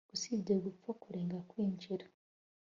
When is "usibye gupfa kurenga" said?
0.15-1.37